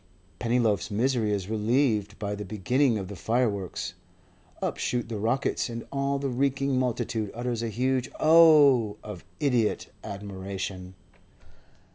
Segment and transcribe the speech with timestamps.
[0.39, 3.93] Pennyloaf's misery is relieved by the beginning of the fireworks.
[4.59, 9.89] Up shoot the rockets, and all the reeking multitude utters a huge 'Oh' of idiot
[10.03, 10.95] admiration.